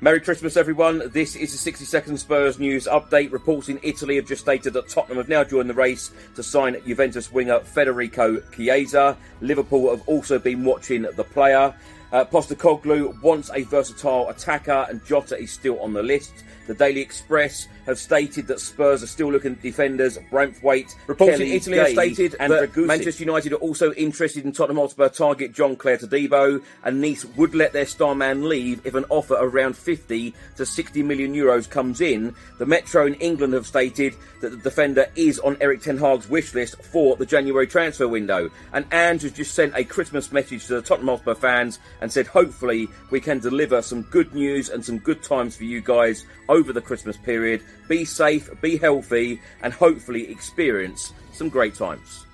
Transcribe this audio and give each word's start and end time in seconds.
Merry 0.00 0.20
Christmas, 0.20 0.56
everyone. 0.56 1.10
This 1.10 1.34
is 1.34 1.50
the 1.50 1.58
60 1.58 1.84
Second 1.84 2.18
Spurs 2.18 2.60
news 2.60 2.86
update. 2.86 3.32
Reports 3.32 3.68
in 3.68 3.80
Italy 3.82 4.14
have 4.14 4.28
just 4.28 4.42
stated 4.42 4.72
that 4.74 4.88
Tottenham 4.88 5.16
have 5.16 5.28
now 5.28 5.42
joined 5.42 5.68
the 5.68 5.74
race 5.74 6.12
to 6.36 6.42
sign 6.44 6.80
Juventus 6.86 7.32
winger 7.32 7.58
Federico 7.58 8.40
Chiesa. 8.54 9.16
Liverpool 9.40 9.90
have 9.90 10.06
also 10.06 10.38
been 10.38 10.64
watching 10.64 11.02
the 11.02 11.24
player. 11.24 11.74
Uh, 12.12 12.24
Postecoglou 12.24 13.20
wants 13.22 13.50
a 13.52 13.62
versatile 13.62 14.28
attacker, 14.28 14.86
and 14.88 15.04
Jota 15.04 15.38
is 15.38 15.52
still 15.52 15.78
on 15.80 15.92
the 15.92 16.02
list. 16.02 16.44
The 16.68 16.74
Daily 16.74 17.00
Express 17.00 17.66
have 17.86 17.98
stated 17.98 18.46
that 18.48 18.60
Spurs 18.60 19.02
are 19.02 19.06
still 19.06 19.32
looking 19.32 19.52
at 19.52 19.62
defenders 19.62 20.18
Branthwaite, 20.30 20.94
Reports 21.06 21.32
Kelly, 21.32 21.50
in 21.50 21.56
Italy 21.56 21.78
have 21.78 21.88
stated 21.88 22.36
and 22.38 22.52
that 22.52 22.72
Drăgușin. 22.74 22.86
Manchester 22.86 23.24
United 23.24 23.52
are 23.54 23.56
also 23.56 23.92
interested 23.94 24.44
in 24.44 24.52
Tottenham 24.52 24.76
Hotspur 24.76 25.08
target 25.08 25.54
Jean-Clair 25.54 25.96
Todibo, 25.96 26.62
and 26.84 27.00
Nice 27.00 27.24
would 27.24 27.54
let 27.54 27.72
their 27.72 27.86
star 27.86 28.14
man 28.14 28.46
leave 28.46 28.84
if 28.84 28.94
an 28.94 29.06
offer 29.08 29.36
around 29.40 29.78
50 29.78 30.34
to 30.56 30.66
60 30.66 31.02
million 31.02 31.34
euros 31.34 31.68
comes 31.68 32.02
in. 32.02 32.34
The 32.58 32.66
Metro 32.66 33.06
in 33.06 33.14
England 33.14 33.54
have 33.54 33.66
stated 33.66 34.14
that 34.42 34.50
the 34.50 34.58
defender 34.58 35.06
is 35.16 35.38
on 35.38 35.56
Erik 35.62 35.80
Ten 35.80 35.96
Hag's 35.96 36.28
wish 36.28 36.52
list 36.52 36.82
for 36.82 37.16
the 37.16 37.24
January 37.24 37.66
transfer 37.66 38.06
window. 38.06 38.50
And 38.74 38.84
Ange 38.92 39.22
has 39.22 39.32
just 39.32 39.54
sent 39.54 39.74
a 39.74 39.84
Christmas 39.84 40.30
message 40.32 40.66
to 40.66 40.74
the 40.74 40.82
Tottenham 40.82 41.08
Hotspur 41.08 41.34
fans 41.34 41.78
and 42.00 42.12
said, 42.12 42.26
hopefully, 42.26 42.88
we 43.10 43.20
can 43.20 43.38
deliver 43.38 43.82
some 43.82 44.02
good 44.02 44.34
news 44.34 44.70
and 44.70 44.84
some 44.84 44.98
good 44.98 45.22
times 45.22 45.56
for 45.56 45.64
you 45.64 45.80
guys 45.80 46.24
over 46.48 46.72
the 46.72 46.80
Christmas 46.80 47.16
period. 47.16 47.62
Be 47.88 48.04
safe, 48.04 48.50
be 48.60 48.76
healthy, 48.76 49.40
and 49.62 49.72
hopefully 49.72 50.30
experience 50.30 51.12
some 51.32 51.48
great 51.48 51.74
times. 51.74 52.24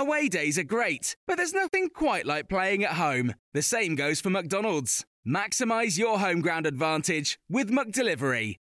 Away 0.00 0.28
days 0.28 0.56
are 0.58 0.64
great, 0.64 1.16
but 1.26 1.36
there's 1.38 1.52
nothing 1.52 1.88
quite 1.88 2.24
like 2.24 2.48
playing 2.48 2.84
at 2.84 2.92
home. 2.92 3.34
The 3.52 3.62
same 3.62 3.96
goes 3.96 4.20
for 4.20 4.30
McDonald's. 4.30 5.04
Maximize 5.26 5.98
your 5.98 6.20
home 6.20 6.40
ground 6.40 6.66
advantage 6.66 7.36
with 7.50 7.68
McDelivery. 7.68 8.58